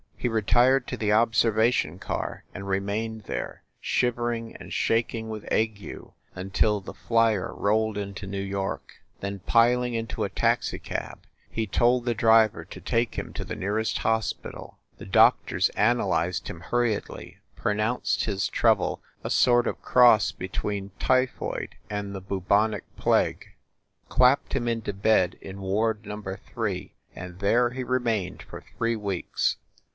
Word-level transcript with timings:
He 0.17 0.27
retired 0.27 0.87
to 0.87 0.97
the 0.97 1.11
observation 1.13 1.97
car 1.99 2.43
and 2.53 2.67
remained 2.67 3.21
there, 3.23 3.63
shivering 3.79 4.55
and 4.55 4.71
shaking 4.73 5.29
with 5.29 5.51
ague 5.51 5.83
until 6.35 6.79
the 6.79 6.93
flyer 6.93 7.53
rolled 7.53 7.97
into 7.97 8.27
New 8.27 8.41
York. 8.41 8.97
Then, 9.19 9.39
piling 9.39 9.93
into 9.95 10.23
a 10.23 10.29
taxicab, 10.29 11.23
he 11.49 11.65
told 11.67 12.05
the 12.05 12.13
driver 12.15 12.65
to 12.65 12.81
take 12.81 13.15
him 13.15 13.33
to 13.33 13.43
the 13.43 13.55
nearest 13.55 13.99
hospital. 13.99 14.77
The 14.97 15.05
doctors 15.05 15.69
analyzed 15.69 16.47
him 16.49 16.61
hurriedly, 16.61 17.37
pronounced 17.55 18.25
his 18.25 18.47
trouble 18.47 19.01
a 19.23 19.29
sort 19.29 19.67
of 19.67 19.81
cross 19.83 20.31
between 20.31 20.91
typhoid 20.99 21.75
and 21.89 22.13
the 22.13 22.21
bubonic 22.21 22.83
plague 22.95 23.49
clapped 24.09 24.53
him 24.53 24.67
into 24.67 24.93
bed 24.93 25.37
in 25.41 25.61
ward 25.61 26.05
num 26.05 26.21
ber 26.21 26.37
three, 26.37 26.93
and 27.15 27.39
there 27.39 27.71
he 27.71 27.83
remained 27.83 28.43
for 28.43 28.61
three 28.61 28.95
weeks. 28.95 29.57